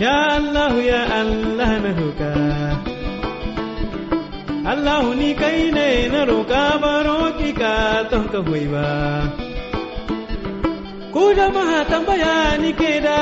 [0.00, 2.32] Ya Allah ya Allah na roƙa.
[4.64, 9.28] Allah ni kai ne na roƙa baro ki ka ton ka ba.
[11.12, 13.20] Ku jama'a tambaya ni ke da.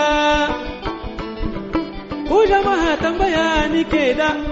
[2.31, 4.48] Ku jama'a tambaya ni ke da.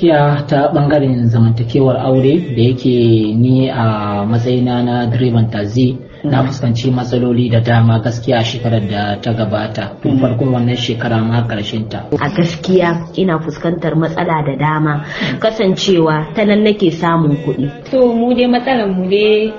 [0.00, 6.90] Gaskiya ta ɓangaren zamantakewar aure da yake ni a matsayina na direban tazi na fuskanci
[6.90, 10.00] matsaloli da dama gaskiya shekarar da ta gabata.
[10.02, 12.06] Tun farkon wannan shekara ma ƙarshen ta.
[12.18, 15.04] A gaskiya ina fuskantar matsala da dama
[15.38, 17.90] kasancewa ta nan nake samun kuɗi.
[17.90, 19.52] To mu dai matsalar mu dai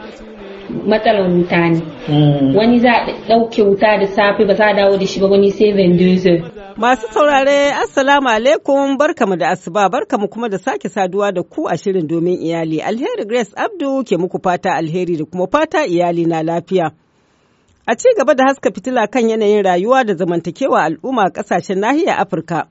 [0.89, 1.81] matsalar wuta ne.
[2.55, 5.51] Wani za a ɗauke wuta da safe ba za a dawo da shi ba wani
[5.51, 6.41] sai vendor
[6.77, 11.77] Masu saurare Assalamu alaikum barkamu da asuba barkamu kuma da sake saduwa da ku a
[11.77, 16.43] shirin domin iyali alheri Grace Abdu ke muku fata alheri da kuma fata iyali na
[16.43, 16.91] lafiya.
[17.87, 22.19] A ci gaba da haska fitila kan yanayin rayuwa da zamantakewa al'umma a ƙasashen nahiyar
[22.19, 22.67] Afirka.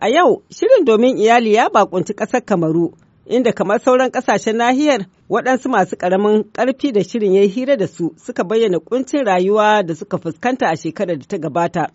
[0.00, 2.92] A yau shirin domin iyali ya bakunci ƙasar Kamaru
[3.26, 8.14] inda kamar sauran ƙasashen nahiyar waɗansu masu ƙaramin ƙarfi da shirin ya hira da su
[8.16, 11.90] suka bayyana ƙuncin rayuwa da suka fuskanta a shekarar da ta gabata.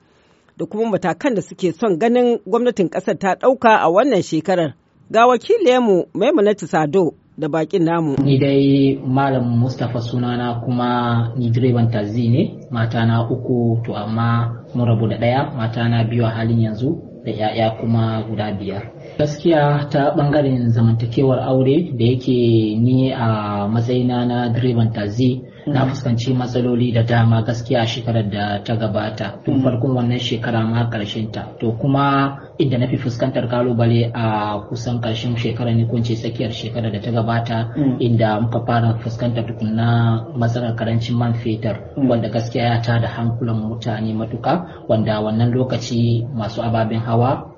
[0.61, 4.73] Da kuma matakan da suke son ganin gwamnatin ƙasar ta ɗauka a wannan shekarar.
[5.11, 8.15] Ga wakiliyarmu Maimunatu Sado da bakin namu.
[8.23, 14.61] ni dai malam mustapha sunana kuma ni direban tazi ne mata na uku to amma
[14.75, 16.89] mun rabu da ɗaya mata na biyu a halin yanzu
[17.25, 18.83] da 'ya'ya kuma guda biyar
[19.21, 26.33] gaskiya ta ɓangaren zamantakewar aure da yake ni a matsayina na direban tazi na fuskanci
[26.33, 29.37] matsaloli da dama gaskiya shekarar da ta gabata.
[29.45, 31.53] Tun farkon wannan shekara ma ƙarshen ta.
[31.59, 36.91] To kuma inda na fi fuskantar ƙalubale a kusan ƙarshen shekara ne kunce tsakiyar shekarar
[36.91, 37.57] da ta gabata
[37.99, 44.13] inda muka fara fuskantar tukunna matsalar ƙarancin man fetur wanda gaskiya ya tada hankulan mutane
[44.13, 47.51] matuka wanda wannan lokaci masu ababen hawa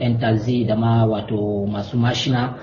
[0.00, 2.54] yan tazi da ma wato masu mashina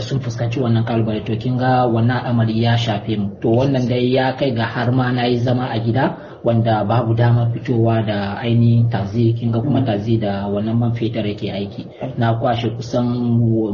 [0.00, 3.30] sun fuskanci wannan ƙalubale to kin ga wannan amari ya shafe mu.
[3.40, 7.14] To wannan dai ya kai ga har ma na yi zama a gida wanda babu
[7.16, 11.86] damar fitowa da ainihin tazi kin ga kuma tazi da wannan man fetur yake aiki.
[12.18, 13.06] Na kwashe kusan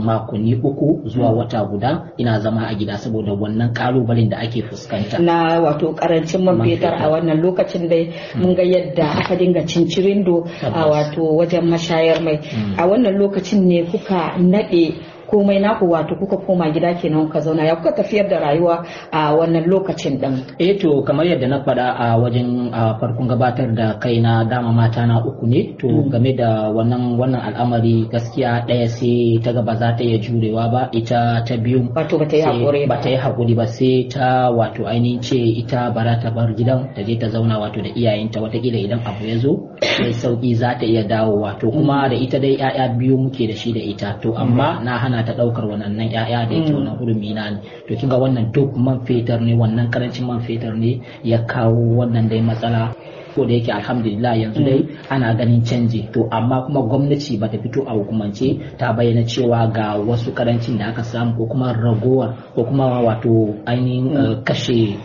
[0.04, 5.18] makonni uku zuwa wata guda ina zama a gida saboda wannan kalubalen da ake fuskanta.
[5.18, 10.46] Na wato ƙarancin man fetur a wannan lokacin dai mun ga yadda aka dinga cincirindo
[10.62, 12.38] a wato wajen mashayar mai.
[12.78, 14.94] A wannan lokacin ne kuka nade
[15.30, 17.62] komai naku wato kuka koma gida kenan kuka zauna.
[17.64, 18.82] Ya kuka tafiyar da rayuwa
[19.12, 22.70] a wannan lokacin din eh to kamar yadda na faɗa a wajen
[23.00, 25.60] farkon gabatar da kaina dama mata na uku ne.
[25.78, 30.68] To game da wannan wannan al'amari gaskiya ɗaya sai ta gaba za ta iya jurewa
[30.72, 30.82] ba.
[30.92, 34.84] Ita ta biyu wato bata yi haƙuri ba ta yi haƙuri ba sai ta wato
[34.86, 38.40] ainihin ce ita bara ta bar gidan ta je ta zauna wato da iyayenta.
[38.42, 41.54] Watakila idan abu ya zo sai sauƙi za ta iya dawowa.
[41.60, 44.18] To kuma da ita dai 'ya'ya biyu muke da shi da ita.
[44.22, 47.58] To amma na hana ta ɗaukar wannan ya'ya da yake wannan hurumi na ne.
[47.88, 52.28] To kinga wannan duk man fetur ne wannan ƙarancin man fetur ne ya kawo wannan
[52.28, 52.94] dai matsala.
[53.34, 54.80] Ko da yake alhamdulillah yanzu dai
[55.10, 56.08] ana ganin canji.
[56.12, 60.90] To amma kuma gwamnati bata fito a hukumance ta bayyana cewa ga wasu ƙarancin da
[60.90, 64.96] aka samu ko kuma ragowar ko kuma wato ainihin kashe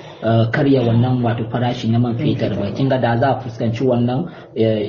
[0.52, 2.72] karya wannan wato farashi na man fetur ba.
[2.74, 4.26] Kin ga da za a fuskanci wannan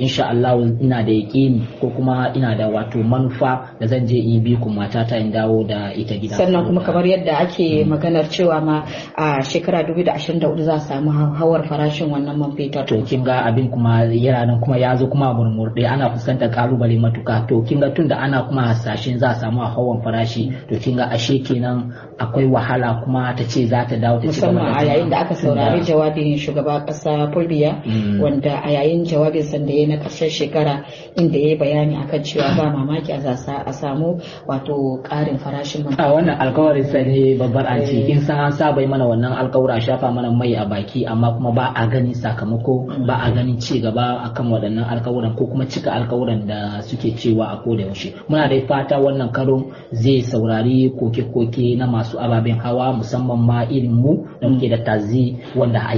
[0.01, 4.41] insha Allah ina da yaƙini ko kuma ina da wato manufa da zan je in
[4.43, 6.35] bi ku matata in dawo da ita gida.
[6.35, 11.67] Sannan kuma kamar yadda ake maganar cewa ma a shekara 2024 za a samu hawar
[11.69, 12.85] farashin wannan man fetur.
[12.87, 16.95] To kin ga abin kuma yana nan kuma ya zo kuma murmurde ana fuskantar ƙalubale
[16.99, 17.43] matuka.
[17.47, 21.11] To kin ga tunda ana kuma hasashen za a samu hawan farashi to kin ga
[21.11, 24.81] ashe kenan akwai wahala kuma ta ce za ta dawo ta ci gaba musamman a
[24.85, 27.81] yayin da aka saurari jawabin shugaba kasa Fulbiya
[28.21, 30.85] wanda a yayin jawabin sanda ya na ƙarshen shekara
[31.15, 33.19] inda ya yi bayani akan cewa ba mamaki a
[33.65, 34.17] a samu
[34.47, 38.81] wato ƙarin farashin man a wannan alkawarin sa ne babbar anci in san an saba
[38.87, 43.15] mana wannan alkawura shafa mana mai a baki amma kuma ba a gani sakamako ba
[43.27, 47.57] a ganin ci gaba akan waɗannan alkawuran ko kuma cika alkawuran da suke cewa a
[47.63, 48.13] koda yaushe.
[48.29, 53.91] Muna da fata wannan karon zai saurari koke-koke na masu ababen hawa musamman ma irin
[53.91, 55.95] mu da muke da tazi wanda a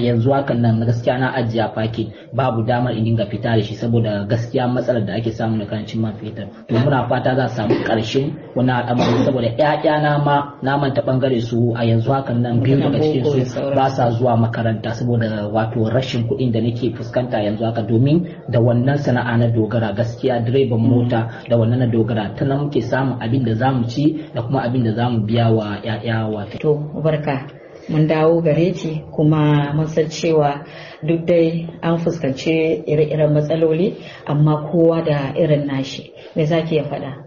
[0.00, 4.24] yanzu hakan nan gaskiya na ajiya faki babu damar in dinga fita da shi saboda
[4.24, 6.46] gaskiya matsalar da ake samu na ƙarancin man fetur.
[6.68, 11.40] To muna fata za a samu ƙarshen wannan al'amari saboda ƴaƴana ma na manta ɓangare
[11.42, 15.90] su a yanzu hakan nan biyu daga cikin su ba sa zuwa makaranta saboda wato
[15.90, 17.82] rashin kuɗin da nake fuskanta yanzu haka.
[17.82, 22.58] Domin da wannan sana'a na dogara gaskiya direban mota da wannan na dogara ta nan
[22.66, 25.33] muke samun abin da za mu ci da kuma abin da za mu biya.
[25.50, 26.58] Wa ƴaƴa wato.
[26.58, 27.46] To barka.
[27.88, 30.64] Mun dawo gare ki kuma mun san cewa
[31.02, 33.96] duk dai an fuskanci ire-iren matsaloli
[34.26, 36.12] amma kowa da irin nashi.
[36.36, 37.23] Me za ki ya faɗa?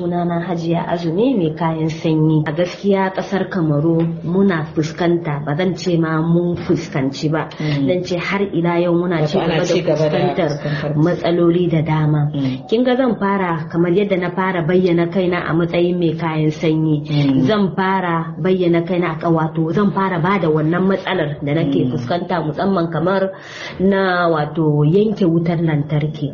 [0.00, 2.44] Sunana hajiya azumi mai kayan sanyi.
[2.46, 7.48] A gaskiya ƙasar kamaru muna fuskanta ba zan ce ma mun fuskanci ba.
[7.58, 9.34] Zan ce har ila yau muna ci
[9.82, 12.30] gaba da fuskantar matsaloli da dama.
[12.70, 17.02] Kin ga zan fara kamar yadda na fara bayyana kaina a matsayin mai kayan sanyi.
[17.50, 22.38] Zan fara bayyana kaina a wato zan fara ba da wannan matsalar da nake fuskanta
[22.46, 23.34] musamman kamar
[23.80, 26.30] na wato yanke wutar lantarki.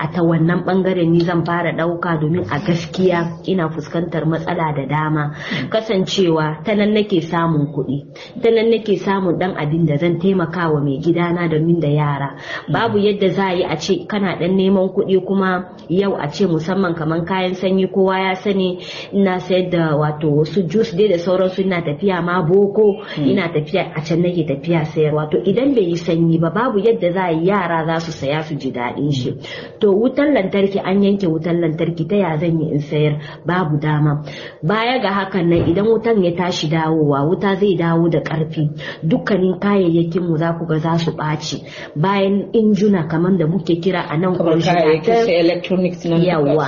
[0.00, 4.72] A ta wannan ɓangaren ni zan fara ɗauka domin a gaskiya gaskiya ina fuskantar matsala
[4.76, 5.34] da dama.
[5.70, 8.06] Kasancewa ta nan nake samun kuɗi
[8.42, 12.36] ta nan nake samun dan abin da zan taimaka wa mai gidana da da yara.
[12.72, 16.46] Babu yadda za a yi a ce kana dan neman kuɗi kuma yau a ce
[16.46, 18.78] musamman kamar kayan sanyi kowa ya sani
[19.12, 23.92] ina sayar da wato wasu jus dai da sauransu ina tafiya ma boko ina tafiya
[23.96, 27.32] a can nake tafiya sayar wato idan bai yi sanyi ba babu yadda za a
[27.32, 29.30] yi yara za su saya su ji daɗin shi.
[29.80, 34.22] To wutan lantarki an yanke wutan lantarki ta ya zan yi in sayar babu dama.
[34.62, 38.68] Baya ga hakan nan idan wutan ya tashi dawowa wuta zai dawo da ƙarfi
[39.02, 41.64] dukkanin kayayyakin mu za ku ga za su ɓaci.
[41.96, 44.34] Bayan injuna kamar da muke kira a nan
[46.24, 46.66] yawa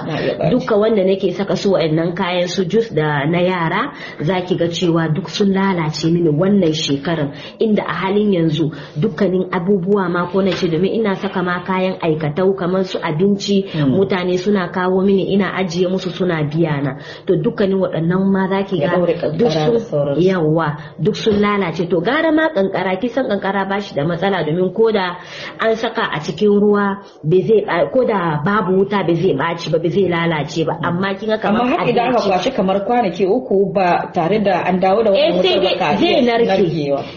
[0.50, 4.68] duka wanda nake saka su wa'annan kayan su jus da na yara za ki ga
[4.68, 7.32] cewa duk sun lalace mini wannan shekarar.
[7.60, 11.98] Inda a halin yanzu dukkanin abubuwa ma ko na ce domin ina saka ma kayan
[12.00, 16.92] aikatau kamar su abinci mutane suna kawo mini ina ajiye musu suna biya na.
[17.26, 18.96] To dukkanin waɗannan ma za ki ga
[19.38, 21.88] duk sun yawa duk sun lalace.
[21.90, 25.16] To gara ma kankara kisan kankara ba shi da matsala domin ko da
[25.60, 27.62] an saka a cikin ruwa bai zai
[27.92, 30.74] ko da babu wuta bai zai ɓaci ba bai zai lalace ba.
[30.82, 34.62] Amma kin ga kamar amma har idan aka kwashi kamar kwanaki uku ba tare da
[34.68, 36.46] an dawo da wannan wutar zai narke.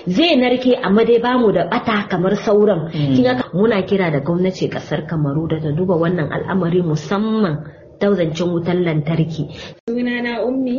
[0.08, 2.92] zai narke amma dai ba mu da bata kamar sauran.
[2.92, 7.56] Kin ga muna kira da gwamnati ƙasar Kamaru da ta duba wannan al'amari musamman
[8.00, 9.44] dauzancin wutan lantarki.
[9.88, 10.78] Sunana ummi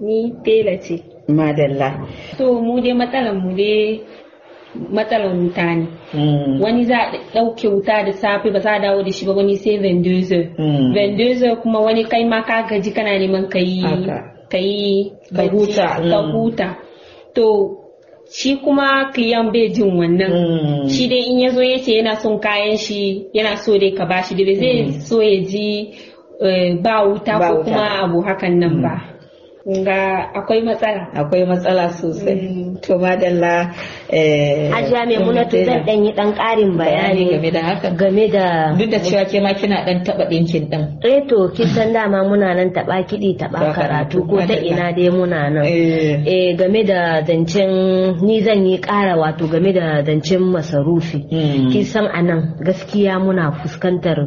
[0.00, 0.96] ni tela ce.
[1.28, 2.06] Madalla.
[2.38, 4.00] So mu dai matsalan mu dai
[4.96, 5.86] matsalan wuta ne.
[6.62, 9.56] Wani za a ɗauke wuta da safe ba za a dawo da shi ba wani
[9.56, 10.44] sai vendozer.
[10.94, 13.82] Vendozer kuma wani kai ma ka gaji kana neman ka yi
[14.50, 15.86] ka yi ka huta.
[16.10, 16.68] Ka huta.
[17.34, 17.44] To
[18.32, 22.38] shi kuma kliyan bai jin wannan shi dai in ya zo ya ce yana son
[22.40, 25.94] kayan shi yana so dai ka bashi da zai so ya ji
[26.82, 28.94] ba wuta ko kuma abu hakan nan ba.
[29.86, 31.02] Ga akwai matsala.
[31.14, 32.76] Akwai matsala sosai.
[32.82, 33.70] To madalla
[34.10, 38.98] Hajiya Maimunatu zan dan yi dan karin bayani game da haka game da duk da
[38.98, 42.72] cewa ke ma kina dan taba dinkin din eh to kin san dama muna nan
[42.74, 45.64] taba kidi taba karatu ko ta ina dai muna nan.
[45.66, 46.56] Eh.
[46.58, 47.70] Game da zancen
[48.26, 51.18] ni zan yi kara wato game da zancen masarufi.
[51.72, 54.18] Kin san a nan gaskiya muna fuskantar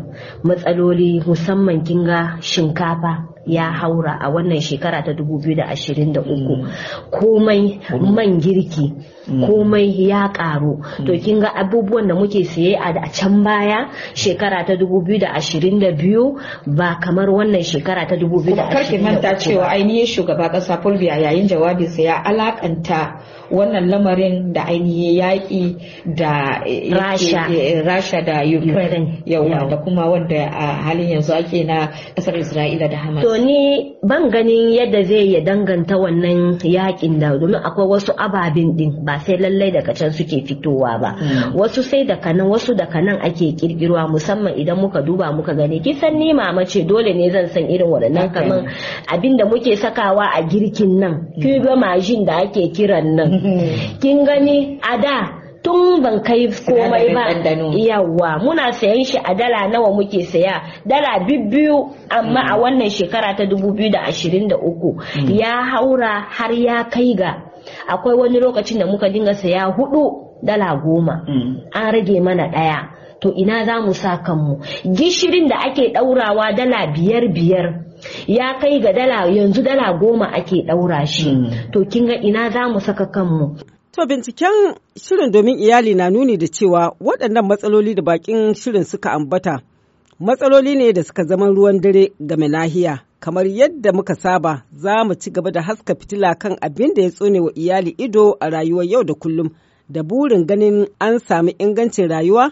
[0.48, 3.33] matsaloli musamman kin ga shinkafa.
[3.46, 6.66] Ya haura a wannan shekara ta 2023
[7.12, 8.94] komai man girki
[9.28, 14.74] komai ya karu to kin ga abubuwan da muke saye a can baya shekara ta
[14.80, 16.40] 2022
[16.76, 22.02] ba kamar wannan shekara ta 2023 karki manta cewa ainihin shugaba kasa fulbiya yayin jawabinsa
[22.02, 23.20] ya alakanta
[23.54, 25.78] wannan lamarin da ainihin yaƙi
[26.16, 26.64] da
[27.84, 28.22] rasha.
[28.26, 29.22] da ukraine.
[29.26, 33.24] Yawa da kuma wanda a halin yanzu ake na ƙasar isra'ila da hamas.
[33.34, 38.78] To ni ban ganin yadda zai ya danganta wannan yaƙin da domin akwai wasu ababen
[38.78, 41.10] din ba sai lallai daga can suke fitowa ba.
[41.58, 45.82] Wasu sai daga nan wasu daga nan ake kirkirwa musamman idan muka duba muka gani.
[45.82, 48.70] Kisan ni mama ce dole ne zan san irin waɗannan kaman
[49.10, 51.34] abin da muke sakawa a girkin nan.
[51.42, 53.30] Kiga majin da ake kiran nan.
[54.02, 54.78] Kin gani?
[54.84, 57.24] A da tun ban kai komai ba.
[57.90, 60.56] yawa muna sayan shi a dala nawa muke saya?
[60.86, 61.78] Dala biyu
[62.12, 67.32] amma a wannan shekara ta 2023 ya haura har ya kai ga
[67.88, 70.04] akwai wani lokacin da muka dinga saya huɗu
[70.44, 71.24] dala goma.
[71.74, 72.80] An rage mana ɗaya
[73.22, 74.60] to ina za mu sa kanmu?
[74.84, 77.68] Gishirin da ake daurawa dala biyar biyar
[78.28, 81.32] ya kai ga dala yanzu dala goma ake daura shi.
[81.72, 83.64] To kin ga ina za mu saka kanmu?
[83.96, 89.12] To binciken shirin domin iyali na nuni da cewa waɗannan matsaloli da bakin shirin suka
[89.12, 89.62] ambata
[90.20, 95.14] matsaloli ne da suka zama ruwan dare game nahiya kamar yadda muka saba za mu
[95.16, 98.86] ci gaba da haska fitila kan abin da ya tsone wa iyali ido a rayuwar
[98.86, 99.50] yau da kullum
[99.90, 102.52] da burin ganin an sami ingancin rayuwa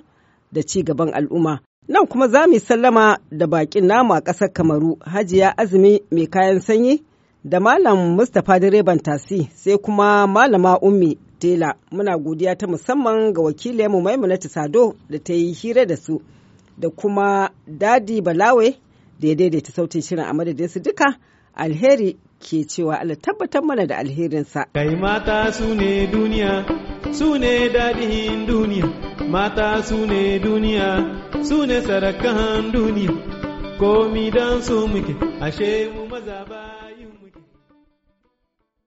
[0.52, 1.60] da ci gaban al'umma.
[1.88, 6.60] Nan kuma za mu sallama da bakin namu a ƙasar Kamaru, Hajiya Azumi mai kayan
[6.62, 7.02] sanyi
[7.44, 13.42] da Malam Mustapha direban tasi sai kuma Malama Ummi Tela muna godiya ta musamman ga
[13.42, 16.22] wakilinmu Maimunatu Sado da ta yi hira da su
[16.78, 18.78] da kuma Dadi Balawe
[19.20, 21.18] da ya daidaita sautin shirin a madadin su duka
[21.56, 24.66] alheri ke cewa Allah tabbatar mana da alherinsa.
[24.74, 26.66] Kai mata su ne duniya,
[27.14, 28.86] su ne daɗin duniya,
[29.30, 30.90] mata su ne duniya,
[31.46, 33.14] su ne sarakan duniya,
[33.80, 36.81] komi don su muke, ashe mu maza ba.